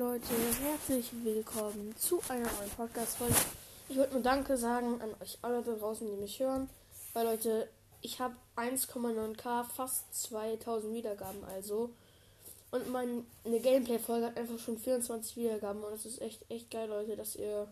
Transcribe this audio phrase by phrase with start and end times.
[0.00, 3.34] Leute, herzlich willkommen zu einer neuen Podcast-Folge.
[3.90, 6.70] Ich wollte nur Danke sagen an euch alle da draußen, die mich hören.
[7.12, 7.68] Weil Leute,
[8.00, 11.90] ich habe 1,9k, fast 2000 Wiedergaben also.
[12.70, 15.84] Und meine Gameplay-Folge hat einfach schon 24 Wiedergaben.
[15.84, 17.68] Und es ist echt, echt geil, Leute, dass ihr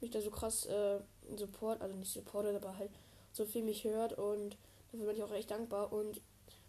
[0.00, 1.00] mich da so krass äh,
[1.36, 2.92] support, also nicht supportet, aber halt
[3.32, 4.16] so viel mich hört.
[4.16, 4.56] Und
[4.92, 5.92] dafür bin ich auch echt dankbar.
[5.92, 6.20] Und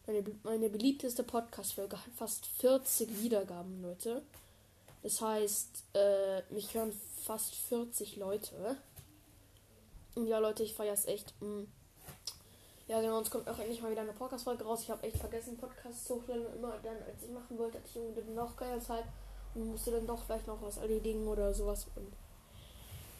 [0.07, 4.23] meine, meine beliebteste Podcast-Folge hat fast 40 Wiedergaben, Leute.
[5.03, 6.93] Das heißt, äh, mich hören
[7.23, 8.77] fast 40 Leute.
[10.15, 11.33] Ja, Leute, ich feiere es echt.
[11.41, 11.47] Mh.
[11.47, 11.67] Mm.
[12.87, 14.81] Ja, genau, uns kommt auch endlich mal wieder eine Podcast-Folge raus.
[14.81, 16.43] Ich habe echt vergessen, Podcasts zu hochstellen.
[16.55, 19.03] Immer dann, als ich machen wollte, hatte ich irgendwie noch geile Zeit
[19.53, 21.85] und musste dann doch vielleicht noch was erledigen oder sowas.
[21.95, 22.11] Und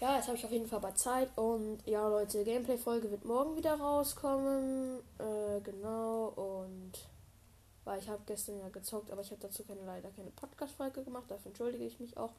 [0.02, 1.30] ja, jetzt habe ich auf jeden Fall bei Zeit.
[1.38, 5.02] Und ja, Leute, Gameplay-Folge wird morgen wieder rauskommen.
[5.20, 6.34] Äh, genau.
[6.36, 6.94] Und
[7.86, 11.26] weil ich habe gestern ja gezockt, aber ich habe dazu keine, leider keine Podcast-Folge gemacht.
[11.30, 12.32] Dafür entschuldige ich mich auch.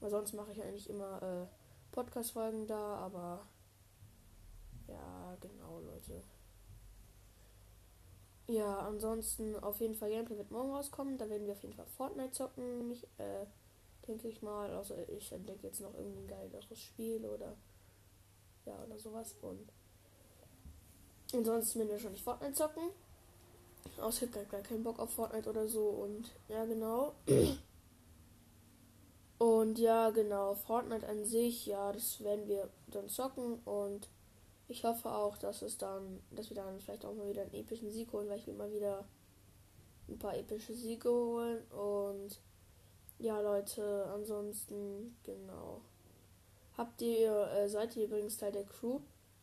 [0.00, 1.46] Weil sonst mache ich eigentlich immer äh,
[1.92, 2.96] Podcast-Folgen da.
[2.96, 3.46] Aber
[4.88, 6.22] ja, genau, Leute.
[8.46, 11.18] Ja, ansonsten auf jeden Fall Gameplay wird morgen rauskommen.
[11.18, 12.88] Da werden wir auf jeden Fall Fortnite zocken.
[12.88, 13.46] Mich, äh,
[14.08, 14.70] denke ich mal.
[14.74, 17.56] Also ich entdecke jetzt noch irgendein geileres Spiel oder
[18.66, 19.72] ja oder sowas und
[21.32, 22.90] ansonsten werden wir schon nicht Fortnite zocken.
[23.84, 27.14] Ich habe gar keinen Bock auf Fortnite oder so und ja genau.
[29.38, 34.08] und ja genau, Fortnite an sich, ja, das werden wir dann zocken und
[34.68, 37.90] ich hoffe auch, dass es dann, dass wir dann vielleicht auch mal wieder einen epischen
[37.90, 39.04] Sieg holen, weil ich will mal wieder
[40.08, 42.40] ein paar epische Siege holen und
[43.18, 45.82] ja, Leute, ansonsten, genau.
[46.76, 49.00] Habt ihr, äh, seid ihr übrigens Teil der Crew?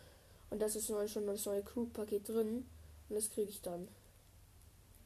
[0.51, 2.65] Und das ist schon das neue Crew-Paket drin.
[3.09, 3.89] Und das kriege ich dann.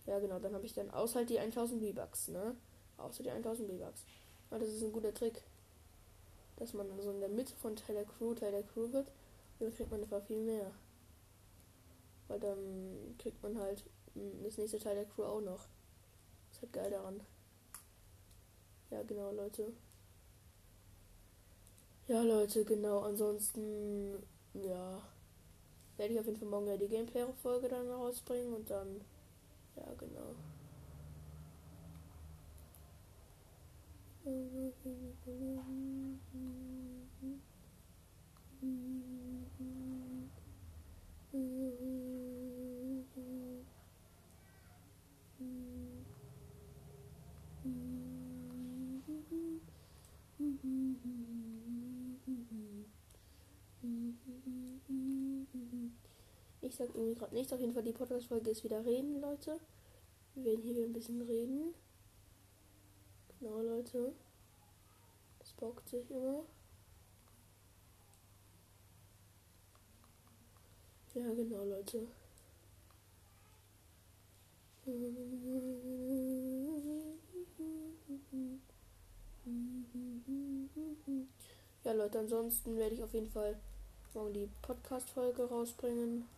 [0.04, 2.54] Ja genau, dann habe ich dann aushalt die 1000 V-Bucks, ne?
[2.98, 4.04] Außer die 1000 B-Bucks.
[4.50, 5.40] Aber das ist ein guter Trick.
[6.56, 9.06] Dass man so in der Mitte von Teil der Crew, Teil der Crew wird.
[9.60, 10.70] Dann kriegt man einfach viel mehr.
[12.28, 13.84] Weil dann kriegt man halt
[14.42, 15.66] das nächste Teil der Crew auch noch.
[16.48, 17.20] Das ist halt geil daran.
[18.90, 19.72] Ja, genau, Leute.
[22.08, 23.00] Ja, Leute, genau.
[23.00, 24.14] Ansonsten,
[24.54, 25.00] ja.
[25.96, 29.00] Werde ich auf jeden Fall morgen ja die Gameplay-Folge dann rausbringen und dann,
[29.76, 30.34] ja, genau.
[56.62, 57.52] Ich sag irgendwie gerade nichts.
[57.52, 59.58] Auf jeden Fall die Podcast-Folge ist wieder reden, Leute.
[60.34, 61.74] Wir werden hier ein bisschen reden.
[63.38, 64.12] Genau, Leute.
[65.38, 66.44] Das bockt sich immer.
[71.14, 72.06] Ja, genau, Leute.
[81.84, 83.58] Ja, Leute, ansonsten werde ich auf jeden Fall
[84.14, 86.28] morgen die Podcast-Folge rausbringen.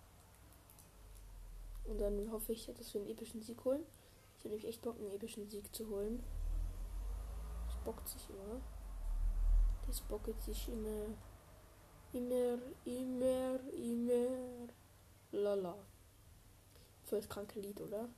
[1.85, 3.85] Und dann hoffe ich, dass wir einen epischen Sieg holen.
[4.39, 6.23] Ich habe nämlich echt Bock, einen epischen Sieg zu holen
[7.85, 8.61] bockt sich immer.
[9.87, 11.07] Das bockt sich immer.
[12.13, 14.69] Immer, immer, immer.
[15.33, 15.77] Lala.
[17.05, 18.09] Voll das kranke Lied, oder?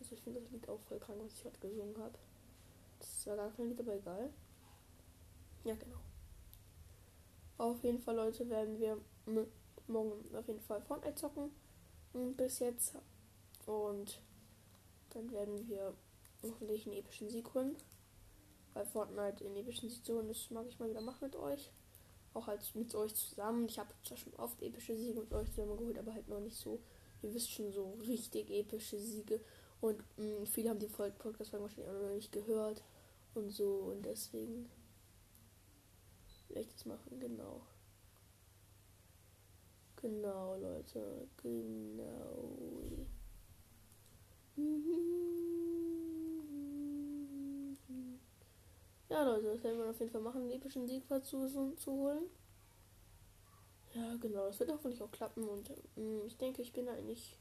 [0.00, 2.18] Also ich finde das Lied auch voll krank, was ich gerade gesungen habe.
[2.98, 4.30] Das war gar kein Lied, aber egal.
[5.64, 5.98] Ja, genau.
[7.58, 8.98] Auf jeden Fall, Leute, werden wir
[9.86, 11.50] morgen auf jeden Fall Fortnite zocken.
[12.36, 12.94] Bis jetzt.
[13.66, 14.20] Und
[15.10, 15.94] dann werden wir
[16.42, 17.76] hoffentlich einen epischen Sieg holen
[18.72, 20.28] bei Fortnite in epischen Situationen.
[20.28, 21.70] Das mag ich mal wieder machen mit euch.
[22.34, 23.66] Auch halt mit euch zusammen.
[23.68, 26.56] Ich habe zwar schon oft epische Siege mit euch zusammen geholt, aber halt noch nicht
[26.56, 26.80] so,
[27.22, 29.40] ihr wisst schon, so richtig epische Siege.
[29.80, 32.82] Und mh, mm, viele haben die Podcast wahrscheinlich auch noch nicht gehört.
[33.34, 33.92] Und so.
[33.92, 34.68] Und deswegen
[36.60, 37.18] ich das machen.
[37.18, 37.62] Genau.
[40.04, 41.26] Genau, Leute.
[41.38, 43.06] Genau.
[49.08, 52.24] Ja, Leute, das werden wir auf jeden Fall machen, einen epischen Sieg zu, zu holen.
[53.94, 57.38] Ja, genau, das wird hoffentlich auch klappen und ähm, ich denke, ich bin eigentlich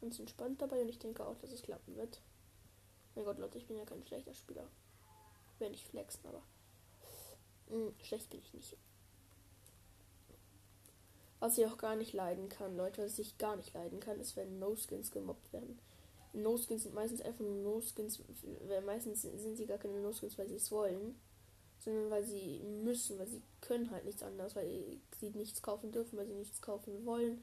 [0.00, 2.22] ganz entspannt dabei und ich denke auch, dass es klappen wird.
[3.16, 4.68] Mein Gott, Leute, ich bin ja kein schlechter Spieler.
[5.58, 6.42] werde ich flexen, aber
[7.68, 8.76] mh, hm, schlecht bin ich nicht.
[11.40, 14.36] Was ich auch gar nicht leiden kann, Leute, was ich gar nicht leiden kann, ist,
[14.36, 15.78] wenn No-Skins gemobbt werden.
[16.34, 18.20] No-Skins sind meistens einfach nur No-Skins,
[18.84, 21.18] meistens sind sie gar keine No-Skins, weil sie es wollen,
[21.80, 26.18] sondern weil sie müssen, weil sie können halt nichts anderes, weil sie nichts kaufen dürfen,
[26.18, 27.42] weil sie nichts kaufen wollen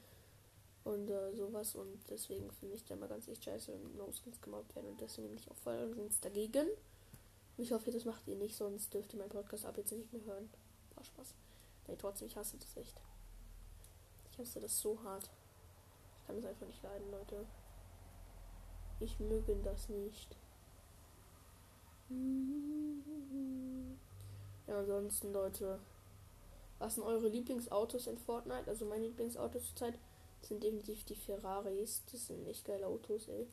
[0.84, 4.74] und äh, sowas und deswegen finde ich da mal ganz echt scheiße, wenn No-Skins gemobbt
[4.76, 6.68] werden und deswegen bin ich auch voll dagegen.
[7.56, 10.12] Und ich hoffe, das macht ihr nicht, sonst dürft ihr meinen Podcast ab jetzt nicht
[10.12, 10.48] mehr hören.
[10.94, 11.34] War Spaß.
[11.88, 13.00] Nee, trotzdem, ich hasse das echt.
[14.38, 15.28] Ich hasse das so hart.
[16.20, 17.44] Ich kann das einfach nicht leiden, Leute.
[19.00, 20.36] Ich möge das nicht.
[24.68, 25.80] Ja, ansonsten, Leute.
[26.78, 28.68] Was sind eure Lieblingsautos in Fortnite?
[28.68, 29.98] Also meine Lieblingsautos zurzeit
[30.42, 32.04] sind definitiv die Ferraris.
[32.12, 33.48] Das sind echt geile Autos, ey.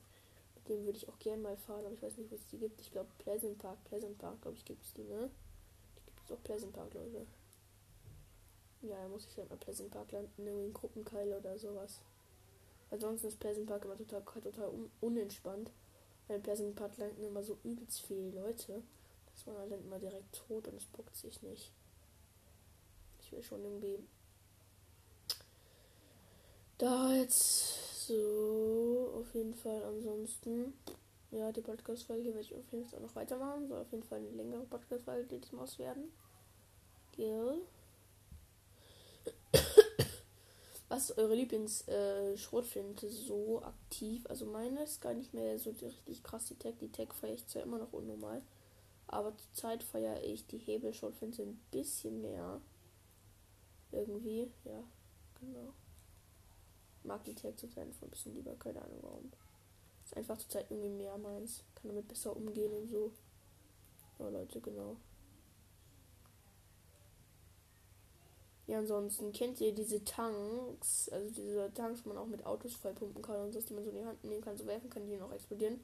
[0.53, 2.59] Mit denen würde ich auch gern mal fahren, aber ich weiß nicht, was es die
[2.59, 2.79] gibt.
[2.79, 3.83] Ich glaube Pleasant Park.
[3.85, 5.31] Pleasant Park, glaube ich, gibt es die, ne?
[5.97, 7.25] Die gibt es auch Pleasant Park, Leute.
[8.81, 12.01] Ja, da muss ich halt mal Pleasant Park landen, irgendwie in Gruppenkeile oder sowas.
[12.91, 15.71] Ansonsten ist Pleasant Park immer total, total un unentspannt.
[16.27, 18.83] Weil in Pleasant Park landen immer so übelst viele Leute.
[19.31, 21.71] dass man dann immer direkt tot und es bockt sich nicht.
[23.19, 23.99] Ich will schon irgendwie
[26.77, 30.73] da jetzt so auf jeden Fall ansonsten.
[31.31, 33.67] Ja, die Podcast-Folge werde ich auf jeden Fall noch weitermachen.
[33.67, 36.11] Soll auf jeden Fall eine längere Podcast-Folge diesmal werden.
[37.13, 37.61] Gell?
[40.87, 44.25] Was ist eure Lieblings-Schrotflinte äh, so aktiv?
[44.27, 46.75] Also meine ist gar nicht mehr so richtig krass die Tech.
[46.79, 48.43] Die Tech feiere ich zwar immer noch unnormal.
[49.07, 52.61] Aber zurzeit feiere ich die Hebelschrotflinte ein bisschen mehr.
[53.91, 54.83] Irgendwie, ja,
[55.39, 55.73] genau.
[57.03, 59.31] Mag die Tech zurzeit einfach ein bisschen lieber, keine Ahnung warum.
[60.03, 61.63] Ist einfach zurzeit irgendwie mehr meins.
[61.73, 63.11] Kann damit besser umgehen und so.
[64.19, 64.97] Ja, Leute, genau.
[68.67, 73.21] Ja, ansonsten kennt ihr diese Tanks, also diese Tanks, wo man auch mit Autos vollpumpen
[73.21, 75.21] kann und so, die man so in die Hand nehmen kann, so werfen kann, die
[75.21, 75.79] auch explodieren.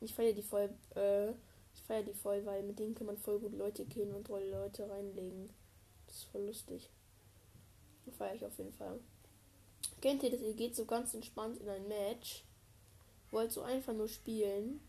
[0.00, 3.38] Ich feiere die voll, äh, ich feiere die voll, weil mit denen kann man voll
[3.38, 5.48] gut Leute killen und tolle Leute reinlegen.
[6.08, 6.90] Das ist voll lustig.
[8.18, 8.98] Feiere ich auf jeden Fall.
[10.00, 10.40] Kennt ihr das?
[10.40, 12.44] Ihr geht so ganz entspannt in ein Match.
[13.30, 14.80] Wollt so einfach nur spielen.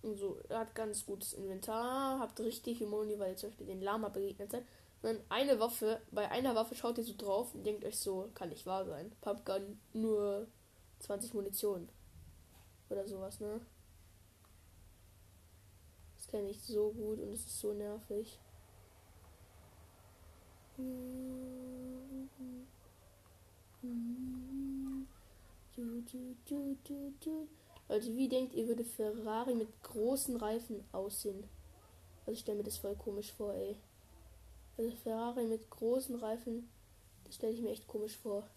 [0.00, 4.08] Und so, hat ganz gutes Inventar, habt richtig Immunity, weil ihr zum Beispiel den Lama
[4.08, 4.64] begegnet seid
[5.04, 8.48] dann eine Waffe, bei einer Waffe schaut ihr so drauf und denkt euch so, kann
[8.48, 9.12] nicht wahr sein.
[9.20, 10.46] Pumpgun nur
[11.00, 11.88] 20 Munition.
[12.90, 13.60] Oder sowas, ne?
[16.16, 18.38] Das kenne ich so gut und es ist so nervig.
[27.88, 31.44] Leute, wie denkt ihr, würde Ferrari mit großen Reifen aussehen?
[32.20, 33.76] Also ich stelle mir das voll komisch vor, ey.
[34.76, 36.68] Also Ferrari mit großen Reifen,
[37.24, 38.48] das stelle ich mir echt komisch vor.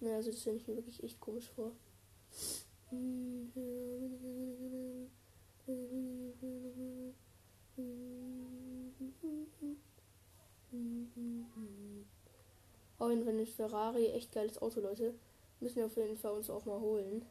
[0.00, 1.72] Naja, also das stelle ich mir wirklich echt komisch vor.
[12.98, 15.14] Auf jeden Fall ein Ferrari, echt geiles Auto, Leute.
[15.60, 17.24] Müssen wir auf jeden Fall uns auch mal holen.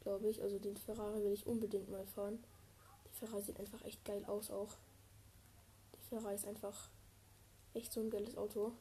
[0.00, 0.42] Glaube ich.
[0.42, 2.38] Also den Ferrari will ich unbedingt mal fahren.
[3.04, 4.76] Der Ferrari sieht einfach echt geil aus auch.
[6.08, 6.90] Ferrari ist einfach
[7.74, 8.72] echt so ein geiles Auto.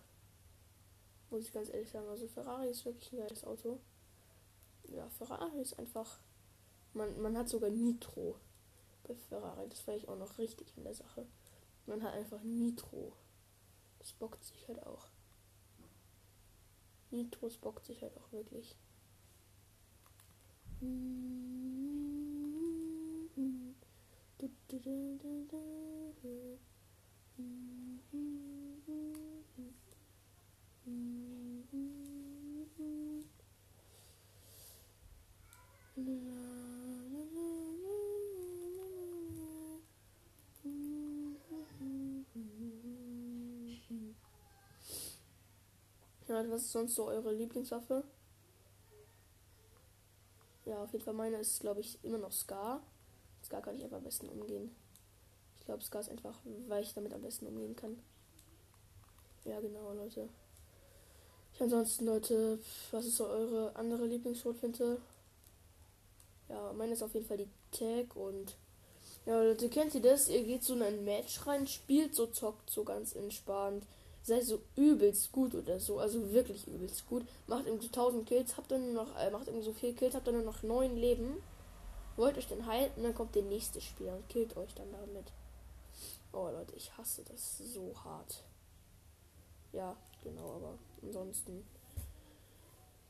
[1.29, 2.07] Muss ich ganz ehrlich sagen.
[2.07, 3.79] Also Ferrari ist wirklich ein geiles Auto.
[4.86, 6.19] Ja, Ferrari ist einfach.
[6.93, 8.39] Man, man hat sogar Nitro
[9.03, 9.67] bei Ferrari.
[9.69, 11.27] Das war ich auch noch richtig in der Sache.
[11.86, 13.13] Man hat einfach Nitro.
[14.00, 15.07] Das bockt sich halt auch.
[17.12, 18.77] Nitro bockt sich halt auch wirklich.
[24.39, 24.79] Du, du,
[27.38, 27.44] ja,
[46.50, 48.03] was ist sonst so eure Lieblingswaffe?
[50.65, 52.82] Ja, auf jeden Fall meine ist, glaube ich, immer noch Scar.
[53.44, 54.75] Scar kann ich einfach am besten umgehen
[55.67, 56.36] glaube, Scar ist einfach,
[56.67, 58.00] weil ich damit am besten umgehen kann.
[59.45, 60.27] Ja, genau, Leute.
[61.59, 62.59] Ja, ansonsten, Leute,
[62.91, 65.00] was ist so eure andere Lieblingsschrotflinte?
[66.50, 68.55] Ja, meine ist auf jeden Fall die Tag und
[69.25, 70.29] ja, Leute, kennt ihr das?
[70.29, 73.83] Ihr geht so in ein Match rein, spielt so, zockt so ganz entspannt,
[74.24, 78.55] seid so übelst gut oder so, also wirklich übelst gut, macht irgendwie so 1000 Kills,
[78.55, 80.95] habt dann nur noch, äh, macht irgendwie so viel Kills, habt dann nur noch 9
[80.95, 81.43] Leben,
[82.15, 85.25] wollt euch dann halten, dann kommt der nächste Spieler und killt euch dann damit.
[86.34, 88.43] Oh Leute, ich hasse das so hart.
[89.72, 91.65] Ja, genau, aber ansonsten.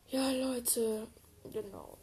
[0.09, 1.07] Ja, Leute,
[1.51, 1.97] genau.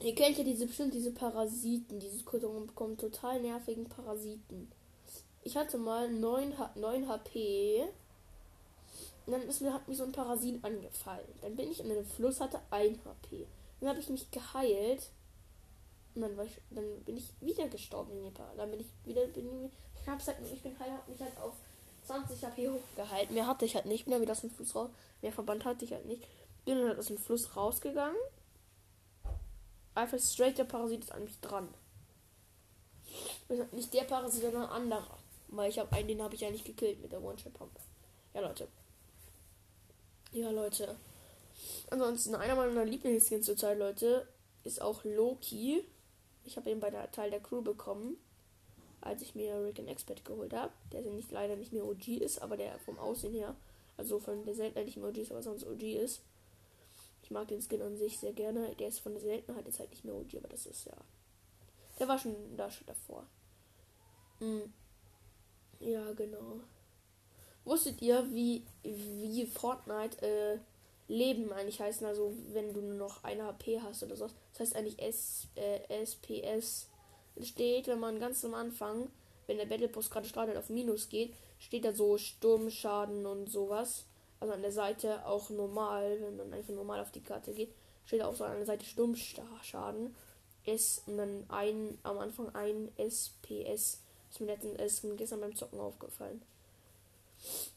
[0.00, 4.70] Ihr kennt ja diese bestimmt diese Parasiten, diese Kulturen bekommen total nervigen Parasiten.
[5.42, 7.88] Ich hatte mal 9, 9 HP.
[9.26, 11.28] Und dann ist mir, hat mich so ein Parasit angefallen.
[11.42, 13.46] Dann bin ich in einem Fluss, hatte 1 HP.
[13.80, 15.10] Dann habe ich mich geheilt.
[16.14, 18.12] Und dann, war ich, dann bin ich wieder gestorben.
[18.56, 19.26] Dann bin ich wieder.
[19.26, 19.70] Bin
[20.10, 21.54] hab's halt, ich bin halt, hab mich halt auf
[22.04, 23.34] 20 HP hochgehalten.
[23.34, 24.04] Mehr hatte ich halt nicht.
[24.04, 24.90] Bin dann wieder aus dem Fluss raus.
[25.22, 26.26] Mehr Verband hatte ich halt nicht.
[26.64, 28.16] Bin dann halt aus dem Fluss rausgegangen.
[29.94, 31.68] Einfach straight der Parasit ist an mich dran.
[33.72, 35.18] Nicht der Parasit, sondern ein anderer.
[35.48, 37.72] Weil ich habe einen, den habe ich ja nicht gekillt mit der One-Shot-Pump.
[38.34, 38.68] Ja, Leute.
[40.32, 40.96] Ja, Leute.
[41.90, 44.28] Ansonsten, einer meiner Lieblingsskins zurzeit, Leute,
[44.64, 45.84] ist auch Loki.
[46.44, 48.16] Ich habe ihn bei der Teil der Crew bekommen,
[49.08, 50.72] als ich mir Rick and Expert geholt habe.
[50.92, 53.56] Der nicht, leider nicht mehr OG ist, aber der vom Aussehen her,
[53.96, 56.22] also von der Seltenheit nicht mehr OG ist, aber sonst OG ist.
[57.22, 58.74] Ich mag den Skin an sich sehr gerne.
[58.76, 60.96] Der ist von der Seltenheit jetzt halt nicht mehr OG, aber das ist ja.
[61.98, 63.26] Der war schon da schon davor.
[64.40, 64.72] Mhm.
[65.80, 66.60] Ja, genau.
[67.64, 70.58] Wusstet ihr, wie, wie Fortnite äh,
[71.08, 72.06] Leben eigentlich heißen?
[72.06, 74.28] Also, wenn du nur noch eine HP hast oder so.
[74.52, 76.88] Das heißt eigentlich S, äh, SPS.
[77.42, 79.10] Steht, wenn man ganz am Anfang,
[79.46, 84.04] wenn der Battle Post gerade startet, auf Minus geht, steht da so Sturmschaden und sowas.
[84.40, 88.22] Also an der Seite auch normal, wenn man einfach normal auf die Karte geht, steht
[88.22, 90.14] auch so an der Seite Sturmschaden.
[90.64, 94.02] S und dann ein, am Anfang ein SPS.
[94.30, 96.42] Ist mir letzten, ist mir gestern beim Zocken aufgefallen.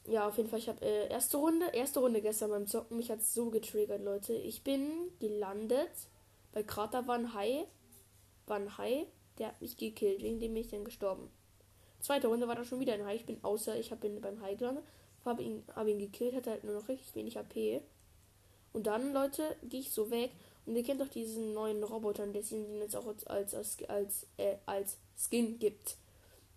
[0.06, 2.96] Ja, auf jeden Fall, ich habe äh, erste Runde, erste Runde gestern beim Zocken.
[2.96, 4.34] Mich hat so getriggert, Leute.
[4.34, 4.90] Ich bin
[5.20, 5.90] gelandet.
[6.52, 7.66] Bei Krater ein Hai.
[8.46, 9.06] Ein Hai.
[9.38, 11.30] Der hat mich gekillt, wegen dem bin ich dann gestorben.
[12.00, 13.16] Zweite Runde war da schon wieder ein Hai.
[13.16, 14.84] Ich bin außer, ich habe ihn beim Hai gelandet.
[15.24, 17.82] Habe ihn, hab ihn gekillt, hatte halt nur noch richtig wenig AP.
[18.72, 20.32] Und dann, Leute, gehe ich so weg.
[20.66, 24.56] Und ihr kennt doch diesen neuen Roboter, der es jetzt auch als, als, als, äh,
[24.66, 25.96] als Skin gibt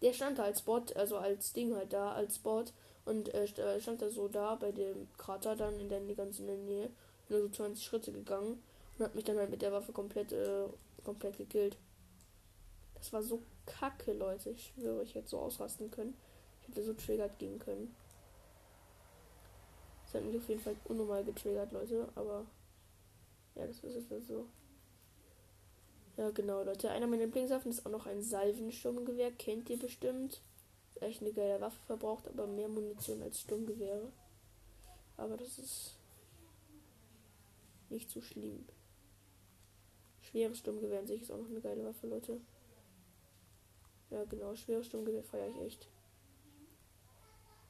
[0.01, 2.74] der stand da als Bot, also als Ding halt da, als Bot.
[3.05, 6.48] Und äh, äh stand da so da bei dem Krater dann in der ganz in
[6.48, 6.89] der Nähe.
[7.29, 8.62] Nur so 20 Schritte gegangen
[8.98, 10.67] und hat mich dann halt mit der Waffe komplett, äh,
[11.03, 11.75] komplett gekillt.
[13.05, 14.50] Das war so kacke, Leute.
[14.50, 16.15] Ich schwöre, ich hätte so ausrasten können.
[16.59, 17.95] Ich hätte so triggert gehen können.
[20.05, 22.09] Das hat mich auf jeden Fall unnormal getriggert, Leute.
[22.15, 22.47] Aber
[23.53, 24.47] ja, das ist jetzt so.
[26.17, 26.89] Ja, genau, Leute.
[26.89, 29.31] Einer meiner Lieblingswaffen ist auch noch ein Salvensturmgewehr.
[29.33, 30.41] Kennt ihr bestimmt.
[31.00, 34.12] Echt eine geile Waffe verbraucht, aber mehr Munition als Sturmgewehre.
[35.15, 36.00] Aber das ist
[37.91, 38.65] nicht so schlimm.
[40.21, 42.41] Schweres Sturmgewehr an sich ist auch noch eine geile Waffe, Leute.
[44.09, 44.55] Ja, genau.
[44.55, 45.88] Schweres Sturmgewehr feiere ich echt.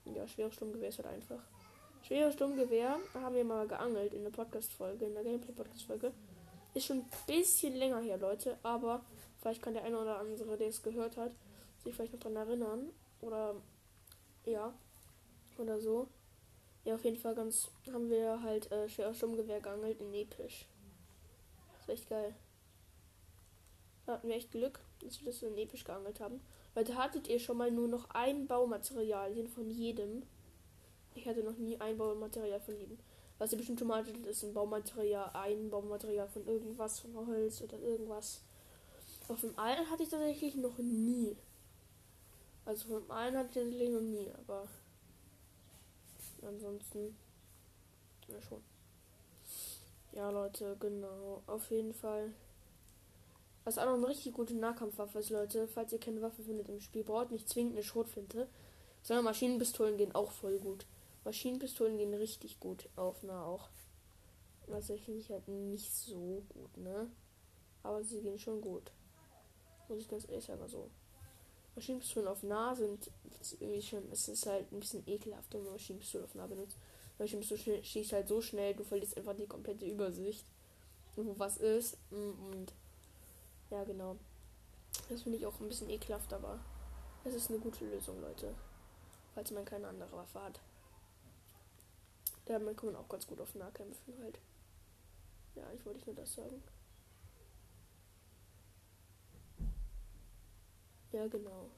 [0.06, 1.42] Ja, schweres Sturmgewehr ist halt einfach.
[2.04, 6.14] Schweres Sturmgewehr haben wir mal geangelt in der Podcast-Folge, in der Gameplay-Podcast-Folge.
[6.74, 9.04] Ist schon ein bisschen länger her, Leute, aber
[9.42, 11.32] vielleicht kann der eine oder andere, der es gehört hat,
[11.84, 12.92] sich vielleicht noch dran erinnern.
[13.22, 13.56] Oder
[14.46, 14.74] ja.
[15.58, 16.08] Oder so.
[16.84, 20.68] Ja, auf jeden Fall ganz haben wir halt äh, schwer Sturmgewehr geangelt in Episch.
[21.74, 22.36] Das ist echt geil.
[24.06, 26.42] Da hatten wir echt Glück, dass wir das in Episch geangelt haben.
[26.76, 30.24] Leute, hattet ihr schon mal nur noch ein Baumaterial von jedem?
[31.14, 32.98] Ich hatte noch nie ein Baumaterial von jedem.
[33.38, 37.62] Was ihr bestimmt schon mal hattet, ist ein Baumaterial, ein Baumaterial von irgendwas, von Holz
[37.62, 38.42] oder irgendwas.
[39.28, 41.36] Auf dem alten hatte ich tatsächlich noch nie.
[42.66, 44.68] Also vom alten hatte ich tatsächlich noch nie, aber
[46.42, 47.16] ansonsten
[48.28, 48.62] ja schon.
[50.14, 51.44] Ja, Leute, genau.
[51.46, 52.32] Auf jeden Fall.
[53.66, 55.68] Was auch noch eine richtig gute Nahkampfwaffe ist, Leute.
[55.68, 58.48] Falls ihr keine Waffe findet im Spiel, braucht nicht zwingend eine Schrotflinte.
[59.02, 60.86] Sondern Maschinenpistolen gehen auch voll gut.
[61.26, 63.70] Maschinenpistolen gehen richtig gut auf nah auch.
[64.68, 67.10] Finde ich halt nicht so gut, ne?
[67.84, 68.92] Aber sie gehen schon gut.
[69.90, 70.90] Muss ich ganz ehrlich sagen, also.
[71.76, 73.12] Maschinenpistolen auf nah sind
[73.60, 76.78] irgendwie schon, es ist halt ein bisschen ekelhaft, wenn man Maschinenpistolen auf nah benutzt.
[77.20, 80.46] Maschinenpistole schießt halt so schnell, du verlierst einfach die komplette Übersicht,
[81.16, 81.98] wo was ist.
[82.12, 82.72] Und
[83.70, 84.18] ja, genau.
[85.10, 86.60] Das finde ich auch ein bisschen ekelhaft, aber
[87.24, 88.54] es ist eine gute Lösung, Leute.
[89.34, 90.60] Falls man keine andere Waffe hat.
[92.46, 94.40] Damit kann man auch ganz gut auf Nahkämpfen halt.
[95.56, 96.62] Ja, ich wollte nur das sagen.
[101.12, 101.70] Ja, genau.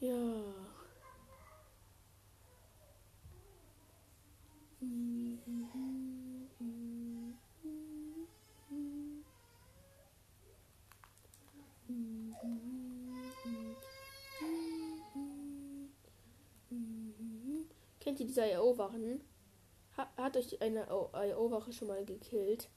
[0.00, 0.70] Ja.
[18.10, 19.22] Kennt ihr diese IO-Wachen?
[19.96, 22.68] Hat, hat euch eine IO-Wache schon mal gekillt?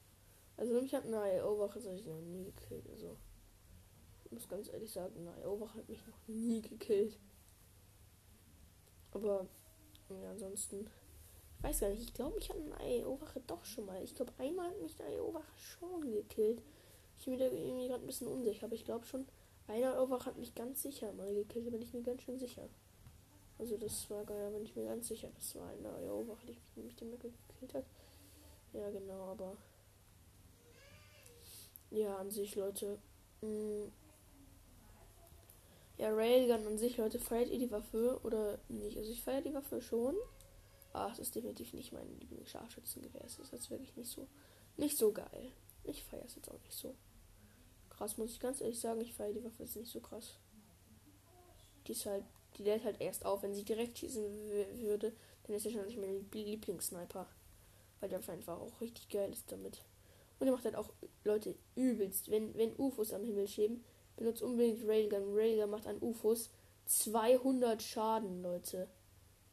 [0.58, 2.88] Also mich hat eine IO-Wache ich noch nie gekillt.
[2.92, 3.18] Also
[4.26, 7.18] ich muss ganz ehrlich sagen, eine IO-Wache hat mich noch nie gekillt.
[9.10, 9.48] Aber
[10.12, 10.88] ja, ansonsten.
[11.58, 14.04] Ich weiß gar nicht, ich glaube, ich hatte eine IO-Wache doch schon mal.
[14.04, 16.62] Ich glaube, einmal hat mich eine IO-Wache schon gekillt.
[17.18, 19.26] Ich bin mir irgendwie gerade ein bisschen unsicher, aber ich glaube schon,
[19.66, 22.70] eine IO-Wache hat mich ganz sicher mal gekillt, da bin ich mir ganz schön sicher.
[23.60, 26.96] Also das war ja, bin ich mir ganz sicher, das war eine IO-Wache, die mich
[26.96, 27.86] damit gekillt hat.
[28.74, 29.56] Ja, genau, aber
[31.92, 32.98] ja, an sich, Leute.
[33.42, 33.92] Mh, mm,
[35.98, 38.98] ja, Railgun an sich, Leute, feiert ihr die Waffe oder nicht?
[38.98, 40.16] Also ich feiere die Waffe schon.
[40.92, 43.24] Aber es ist definitiv nicht mein Lieblingsscharfschützengewehr.
[43.26, 44.28] Es ist jetzt wirklich nicht so,
[44.78, 45.52] nicht so geil.
[45.84, 46.96] Ich feiere es jetzt auch nicht so.
[47.90, 50.38] Krass, muss ich ganz ehrlich sagen, ich feiere die Waffe jetzt nicht so krass.
[51.88, 52.24] Die ist halt,
[52.58, 54.24] die lädt halt erst auf, wenn sie direkt schießen
[54.80, 57.28] würde, dann ist er schon nicht mein Lieblingssniper.
[58.00, 59.84] Weil der einfach auch richtig geil ist damit.
[60.40, 60.90] Und er macht halt auch
[61.24, 63.84] Leute übelst, wenn, wenn UFOs am Himmel schweben,
[64.16, 65.34] Benutzt unbedingt Railgun.
[65.36, 66.50] Railgun macht an UFOs
[66.86, 68.88] 200 Schaden, Leute.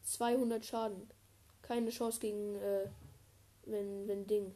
[0.03, 1.09] 200 Schaden.
[1.63, 2.89] Keine Chance gegen, äh,
[3.65, 4.55] wenn, wenn Ding.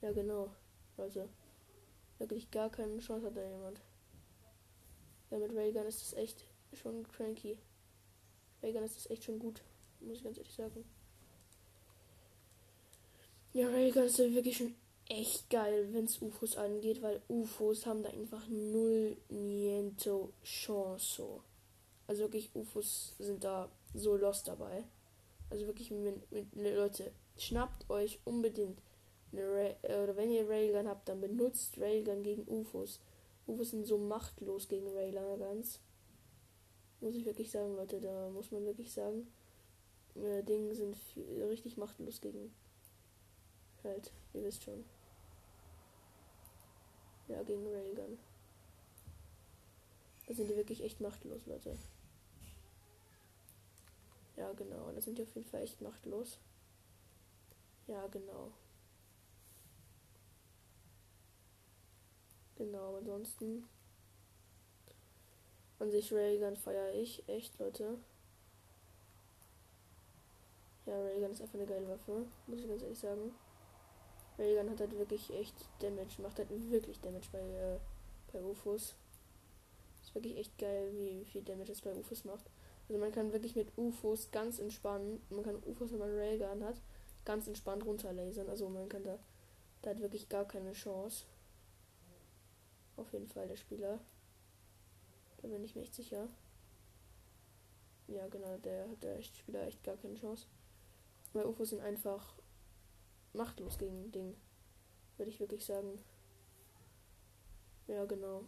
[0.00, 0.50] Ja, genau.
[0.96, 1.28] Leute.
[2.18, 3.80] Wirklich gar keine Chance hat da jemand.
[5.30, 6.44] Ja, mit Railgun ist das echt
[6.76, 7.58] schon cranky.
[8.62, 9.62] Ist das echt schon gut.
[10.00, 10.84] Muss ich ganz ehrlich sagen.
[13.52, 14.74] Ja, Railgun ist wirklich schon
[15.08, 21.40] echt geil, wenn es UFOs angeht, weil UFOs haben da einfach null niento Chance.
[22.06, 24.84] Also wirklich, UFOs sind da so lost dabei.
[25.48, 28.78] Also wirklich, mit, mit, Leute, schnappt euch unbedingt
[29.32, 33.00] eine Ray äh, oder wenn ihr Railgun habt, dann benutzt Railgun gegen UFOs.
[33.46, 35.80] UFOs sind so machtlos gegen Railguns.
[37.00, 39.26] Muss ich wirklich sagen, Leute, da muss man wirklich sagen,
[40.14, 40.96] äh, Dinge sind
[41.50, 42.52] richtig machtlos gegen
[43.84, 44.84] halt, ihr wisst schon.
[47.28, 48.18] Ja, gegen Railgun.
[50.26, 51.76] Da sind die wirklich echt machtlos, Leute.
[54.36, 54.90] Ja, genau.
[54.92, 56.38] Da sind die auf jeden Fall echt machtlos.
[57.86, 58.52] Ja, genau.
[62.56, 63.68] Genau, ansonsten.
[65.78, 67.98] An sich Railgun feiere ich echt, Leute.
[70.86, 73.34] Ja, Railgun ist einfach eine geile Waffe, muss ich ganz ehrlich sagen.
[74.38, 77.78] Railgun hat halt wirklich echt Damage, macht halt wirklich Damage bei, äh,
[78.32, 78.94] bei UFOs.
[80.02, 82.48] Ist wirklich echt geil, wie viel Damage es bei UFOs macht.
[82.88, 86.80] Also man kann wirklich mit UFOs ganz entspannt, man kann UFOs, wenn man Railgun hat,
[87.24, 88.48] ganz entspannt runterlasern.
[88.48, 89.18] Also man kann da,
[89.82, 91.24] da hat wirklich gar keine Chance.
[92.96, 93.98] Auf jeden Fall der Spieler.
[95.38, 96.28] Da bin ich mir echt sicher.
[98.08, 100.46] Ja, genau, der hat der Spieler echt gar keine Chance.
[101.32, 102.34] Weil UFOs sind einfach
[103.32, 104.34] machtlos gegen Ding.
[105.16, 105.98] Würde ich wirklich sagen.
[107.88, 108.44] Ja, genau.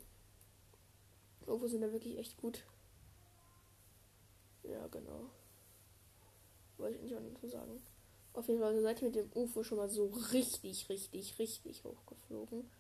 [1.47, 2.65] UFO sind da wirklich echt gut.
[4.63, 5.31] Ja, genau.
[6.77, 7.83] Wollte ich nicht auch nicht so sagen.
[8.33, 12.71] Auf jeden Fall seid ihr mit dem UFO schon mal so richtig, richtig, richtig hochgeflogen.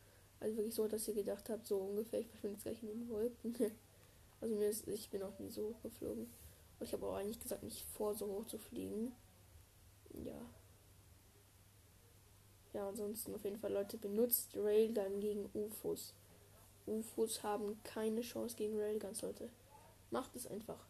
[0.40, 3.08] Also wirklich so, dass ihr gedacht habt, so ungefähr, ich verschwinde jetzt gleich in den
[3.08, 3.56] Wolken.
[4.40, 6.24] also mir ist, ich bin auch nie so hochgeflogen.
[6.78, 9.12] Und ich habe auch eigentlich gesagt, nicht vor, so hoch zu fliegen.
[10.12, 10.40] Ja.
[12.72, 16.14] Ja, ansonsten auf jeden Fall, Leute, benutzt Railgun gegen UFOs.
[16.86, 19.50] UFOs haben keine Chance gegen Railguns, Leute.
[20.10, 20.86] Macht es einfach.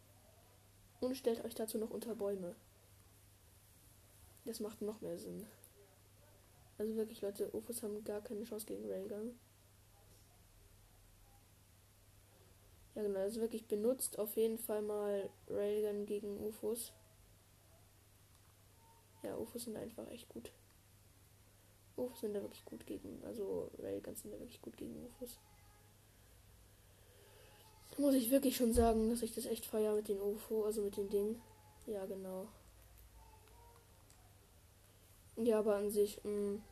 [0.99, 2.55] Und stellt euch dazu noch unter Bäume.
[4.45, 5.45] Das macht noch mehr Sinn.
[6.77, 9.37] Also wirklich, Leute, UFOs haben gar keine Chance gegen Railgun.
[12.95, 16.93] Ja, genau, also wirklich benutzt auf jeden Fall mal Railgun gegen UFOs.
[19.23, 20.51] Ja, UFOs sind einfach echt gut.
[21.97, 23.23] UFOs sind da wirklich gut gegen.
[23.25, 25.39] Also Railguns sind da wirklich gut gegen UFOs.
[27.97, 30.95] Muss ich wirklich schon sagen, dass ich das echt feier mit den UFO, also mit
[30.95, 31.41] den Dingen.
[31.85, 32.47] Ja, genau.
[35.35, 36.63] Ja, aber an sich, mh, mm,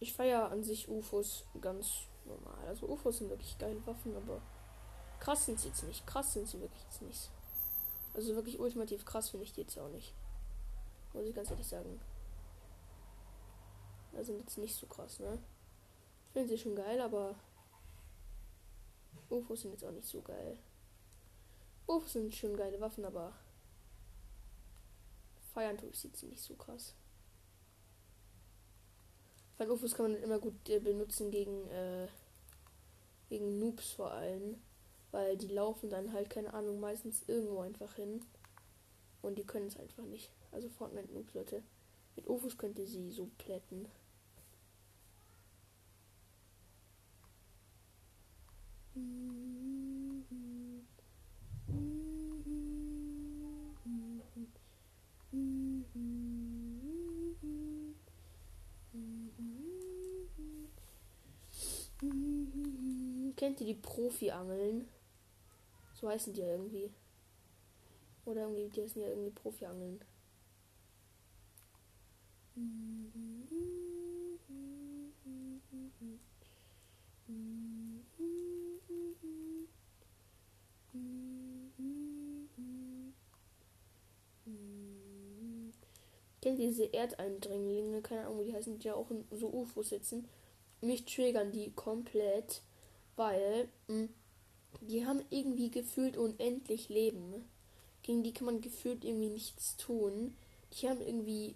[0.00, 2.66] ich feiere an sich UFOs ganz normal.
[2.66, 4.40] Also UFOs sind wirklich geile Waffen, aber
[5.20, 6.06] krass sind sie jetzt nicht.
[6.06, 7.30] Krass sind sie wirklich jetzt nicht.
[8.14, 10.12] Also wirklich ultimativ krass finde ich die jetzt auch nicht.
[11.12, 12.00] Muss ich ganz ehrlich sagen.
[14.14, 15.38] Also jetzt nicht so krass, ne?
[16.32, 17.36] Finden sie schon geil, aber
[19.30, 20.58] UFOs sind jetzt auch nicht so geil.
[21.86, 23.32] UFOs sind schon geile Waffen, aber
[25.54, 26.94] feiern tue ich sie jetzt nicht so krass.
[29.56, 32.08] Weil UFOs kann man immer gut äh, benutzen gegen, äh,
[33.28, 34.60] gegen Noobs vor allem.
[35.10, 38.20] Weil die laufen dann halt, keine Ahnung, meistens irgendwo einfach hin.
[39.22, 40.30] Und die können es einfach nicht.
[40.52, 41.62] Also Fortnite Noobs, Leute.
[42.16, 43.86] Mit Ufos könnt ihr sie so plätten.
[63.36, 64.88] Kennt ihr die Profi-Angeln?
[66.00, 66.90] So heißen die irgendwie.
[68.24, 70.00] Oder irgendwie, die heißen ja irgendwie Profi-Angeln.
[86.40, 88.02] Kennt diese Erdeindringlinge?
[88.02, 90.28] Keine Ahnung, die heißen, die ja auch in so UFOs sitzen.
[90.80, 92.62] Mich triggern die komplett,
[93.16, 94.08] weil mh, hm,
[94.88, 97.44] die haben irgendwie gefühlt unendlich Leben.
[98.02, 100.34] Gegen die kann man gefühlt irgendwie nichts tun.
[100.72, 101.54] Die haben irgendwie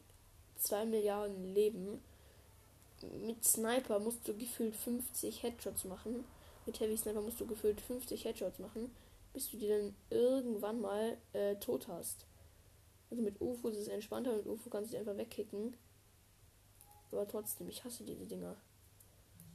[0.56, 2.02] zwei Milliarden Leben.
[3.24, 6.24] Mit Sniper musst du gefühlt 50 Headshots machen.
[6.66, 8.94] Mit Heavy Sniper musst du gefühlt 50 Headshots machen,
[9.32, 12.26] bis du die dann irgendwann mal äh, tot hast.
[13.10, 15.74] Also mit UFO ist es entspannter, mit UFO kannst du die einfach wegkicken.
[17.10, 18.56] Aber trotzdem, ich hasse diese Dinger.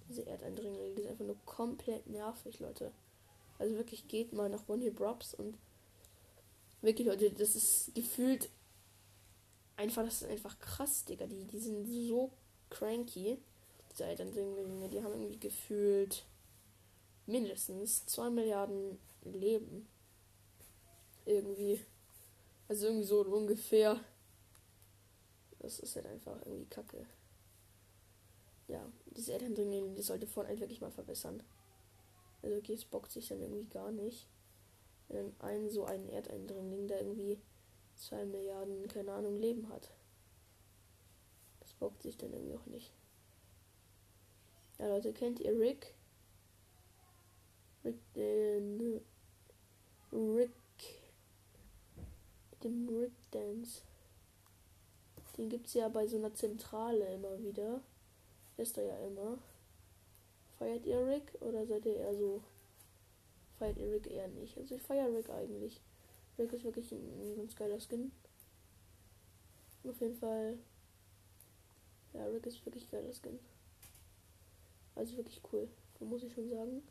[0.10, 2.92] Diese Erdeindringlinge, die sind einfach nur komplett nervig, Leute.
[3.60, 5.58] Also wirklich geht mal nach One Hill Drops und
[6.82, 8.50] wirklich, Leute, das ist gefühlt
[9.78, 11.28] einfach, das ist einfach krass, Digga.
[11.28, 12.32] Die, die sind so
[12.70, 13.38] cranky.
[13.92, 16.26] Diese Elternlinge, die haben irgendwie gefühlt
[17.26, 19.88] mindestens 2 Milliarden Leben.
[21.26, 21.80] Irgendwie.
[22.68, 24.00] Also irgendwie so ungefähr.
[25.60, 27.06] Das ist halt einfach irgendwie kacke.
[28.68, 31.42] Ja, diese Elterndringlinge, die sollte Fortnite wirklich mal verbessern.
[32.48, 34.28] Also es bockt sich dann irgendwie gar nicht.
[35.10, 37.38] Wenn ein so ein Erdeindringling, der irgendwie
[37.96, 39.92] 2 Milliarden, keine Ahnung, Leben hat.
[41.60, 42.92] Das bockt sich dann irgendwie auch nicht.
[44.80, 45.94] Ja, Leute, kennt ihr Rick?
[47.84, 49.02] Rick, den.
[50.12, 50.52] Rick.
[52.52, 53.82] Mit dem Rick Dance.
[55.38, 57.82] Den gibt's ja bei so einer Zentrale immer wieder.
[58.56, 59.38] Ist er ja immer.
[60.58, 62.42] Feiert ihr Rick oder seid ihr eher so?
[63.60, 64.58] Feiert ihr Rick eher nicht?
[64.58, 65.82] Also ich feiere Rick eigentlich.
[66.38, 68.12] Rick ist wirklich ein, ganz geiler Skin.
[69.84, 70.58] Auf jeden Fall.
[72.14, 73.40] Ja, Rick ist wirklich geiler Skin.
[74.96, 75.68] Also wirklich cool.
[76.00, 76.82] Muss ich schon sagen.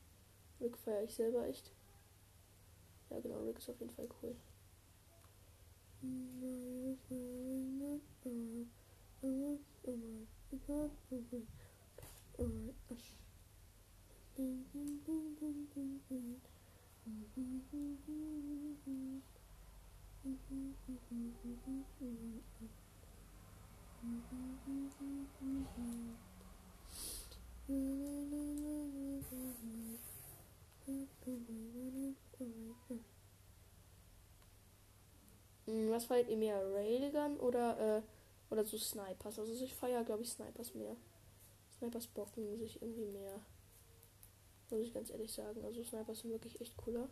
[0.61, 1.73] Rick feiere ich selber echt.
[3.11, 4.35] Ja genau, Rick ist auf jeden Fall cool.
[35.97, 36.61] Was feiert ihr mehr?
[36.75, 38.03] Railgun oder, äh,
[38.51, 39.39] oder so Snipers?
[39.39, 40.95] Also ich feiere, glaube ich, Snipers mehr.
[41.79, 43.41] Snipers bocken sich irgendwie mehr.
[44.71, 45.65] Muss ich ganz ehrlich sagen.
[45.65, 47.09] Also Snipers sind wirklich echt cooler.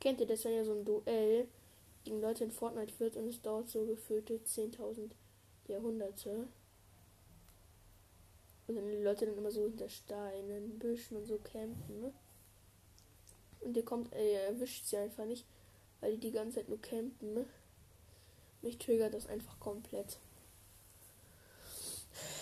[0.00, 1.48] Kennt ihr das, wenn ja so ein Duell
[2.04, 5.10] gegen Leute in Fortnite wird und es dauert so gefüllte 10.000
[5.66, 6.48] Jahrhunderte?
[8.66, 12.12] Und dann die Leute dann immer so hinter Steinen, Büschen und so campen, ne?
[13.60, 15.46] Und ihr kommt, äh, ihr erwischt sie einfach nicht,
[16.00, 17.46] weil die die ganze Zeit nur campen, ne?
[18.62, 20.18] Mich triggert das einfach komplett.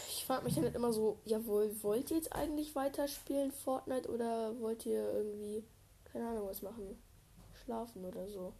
[0.09, 4.59] Ich frage mich dann halt immer so, jawohl, wollt ihr jetzt eigentlich weiterspielen Fortnite oder
[4.59, 5.63] wollt ihr irgendwie,
[6.05, 6.99] keine Ahnung, was machen?
[7.63, 8.55] Schlafen oder so.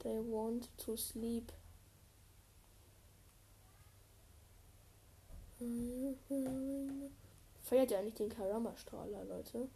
[0.00, 1.52] They want to sleep.
[7.62, 9.68] Feiert ihr eigentlich den Karama-Strahler, Leute?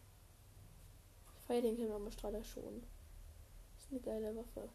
[1.36, 2.82] Ich feiere den Karama-Strahler schon.
[3.78, 4.70] Ist eine geile Waffe.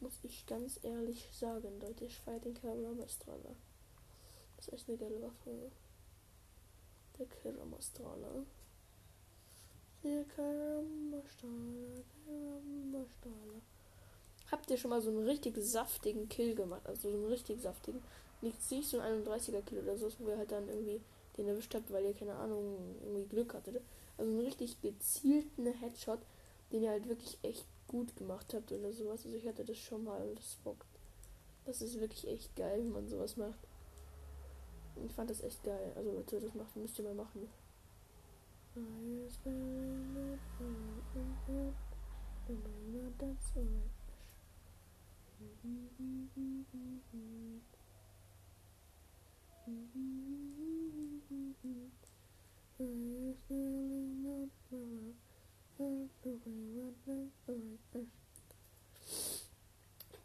[0.00, 2.06] Muss ich ganz ehrlich sagen, Leute.
[2.06, 3.54] Ich feiere den Karama-Strahler.
[4.56, 5.70] Das ist echt eine geile Waffe.
[7.18, 8.46] Der Karama-Strahler.
[10.02, 13.60] Der Karama-Strahler, Karama-Strahler.
[14.50, 16.86] Habt ihr schon mal so einen richtig saftigen Kill gemacht?
[16.86, 18.02] Also so einen richtig saftigen
[18.40, 21.00] nicht, nicht so ein 31er Kill oder so, wo ihr halt dann irgendwie
[21.36, 23.80] den erwischt habt, weil ihr keine Ahnung, irgendwie Glück hattet.
[24.16, 26.20] Also einen richtig gezielten Headshot,
[26.72, 29.24] den ihr halt wirklich echt gut gemacht habt oder sowas.
[29.24, 30.86] Also ich hatte das schon mal, das bockt.
[31.64, 33.58] Das ist wirklich echt geil, wenn man sowas macht.
[35.04, 35.92] Ich fand das echt geil.
[35.94, 37.48] Also Leute, das macht, müsst ihr mal machen.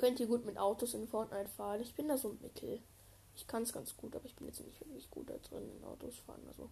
[0.04, 1.82] Könnt ihr gut mit Autos in Fortnite fahren?
[1.82, 2.82] Ich bin da so mittel.
[3.36, 5.84] Ich kann es ganz gut, aber ich bin jetzt nicht wirklich gut da drin in
[5.86, 6.44] Autos fahren.
[6.48, 6.70] Also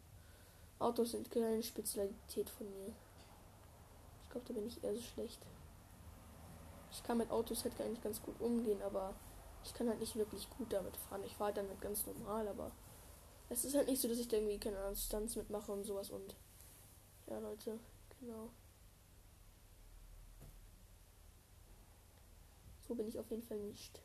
[0.79, 2.93] Autos sind keine Spezialität von mir.
[4.23, 5.39] Ich glaube, da bin ich eher so schlecht.
[6.91, 9.13] Ich kann mit Autos halt eigentlich ganz gut umgehen, aber
[9.63, 11.23] ich kann halt nicht wirklich gut damit fahren.
[11.25, 12.71] Ich fahre halt damit ganz normal, aber
[13.49, 16.09] es ist halt nicht so, dass ich da irgendwie keine Ahnung, Stunts mitmache und sowas
[16.09, 16.35] und
[17.27, 17.79] ja, Leute,
[18.19, 18.49] genau.
[22.87, 24.01] So bin ich auf jeden Fall nicht.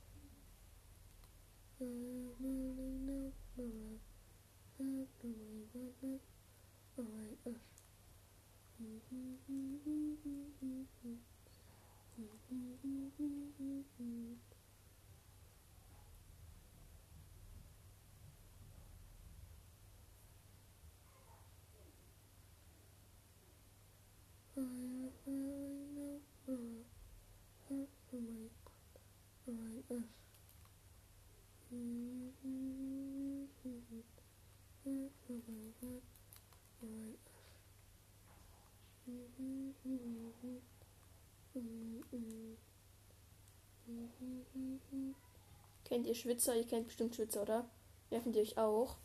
[45.85, 46.57] Kennt ihr Schwitzer?
[46.57, 47.68] Ihr kennt bestimmt Schwitzer, oder?
[48.11, 48.96] Nerven die euch auch?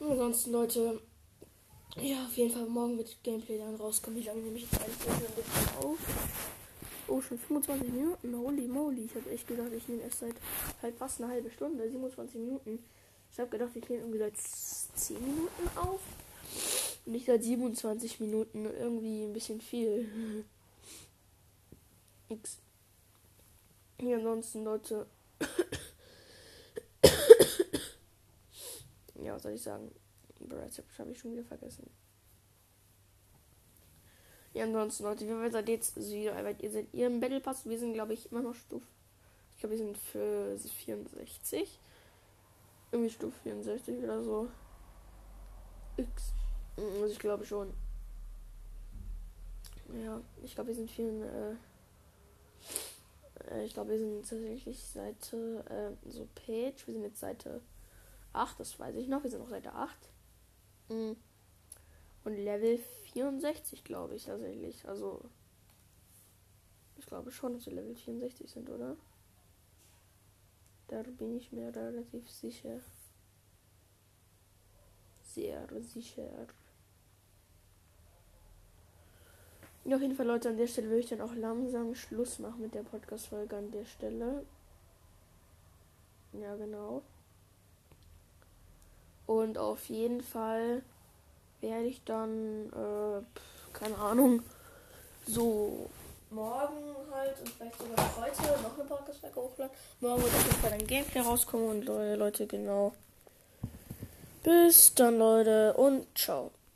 [0.00, 1.00] ansonsten, Leute,
[2.00, 4.18] ja, auf jeden Fall morgen wird Gameplay dann rauskommen.
[4.18, 5.98] Wie lange nehme ich jetzt eigentlich auf?
[7.08, 8.34] Oh, schon 25 Minuten.
[8.34, 9.04] Holy moly.
[9.04, 10.34] Ich habe echt gedacht, ich nehme erst seit
[10.82, 12.78] halt fast eine halbe Stunde, 27 Minuten.
[13.30, 16.00] Ich habe gedacht, ich nehme irgendwie seit 10 Minuten auf.
[17.04, 18.64] Und nicht seit 27 Minuten.
[18.64, 20.08] Irgendwie ein bisschen viel.
[22.28, 22.58] X.
[24.00, 25.06] Ja, ansonsten, Leute.
[29.22, 29.90] ja, was soll ich sagen?
[30.40, 31.90] Bereits habe ich schon wieder vergessen.
[34.54, 37.66] Ja, ansonsten, Leute, wir seid jetzt, ihr seid ihr im Battle Pass.
[37.66, 38.86] Wir sind, glaube ich, immer noch Stufe.
[39.54, 41.80] Ich glaube, wir sind für 64.
[42.92, 44.48] Irgendwie Stufe 64 oder so.
[45.96, 46.32] X.
[46.76, 47.72] Also ich glaube schon.
[50.04, 51.22] Ja, ich glaube, wir sind vielen.
[51.22, 51.54] Äh,
[53.50, 55.64] äh, ich glaube, wir sind tatsächlich Seite.
[55.68, 56.86] Äh, so Page.
[56.86, 57.60] Wir sind jetzt Seite
[58.32, 59.24] 8, das weiß ich noch.
[59.24, 59.96] Wir sind noch Seite 8.
[60.90, 61.16] Mhm.
[62.24, 62.78] Und Level
[63.14, 64.86] 64, glaube ich, tatsächlich.
[64.86, 65.22] Also.
[66.96, 68.96] Ich glaube schon, dass wir Level 64 sind, oder?
[70.88, 72.80] Da bin ich mir relativ sicher.
[75.22, 76.46] Sehr sicher.
[79.84, 82.74] Auf jeden Fall, Leute, an der Stelle würde ich dann auch langsam Schluss machen mit
[82.74, 84.46] der Podcast-Folge an der Stelle.
[86.32, 87.02] Ja, genau.
[89.26, 90.82] Und auf jeden Fall
[91.64, 93.22] werde ich dann, äh,
[93.72, 94.42] keine Ahnung,
[95.26, 95.88] so
[96.30, 99.76] morgen halt und vielleicht sogar heute noch eine Podcast-Folge hochladen.
[100.00, 102.92] Morgen wird auf jeden Fall ein Gameplay rauskommen und Leute, genau.
[104.42, 106.50] Bis dann, Leute, und ciao.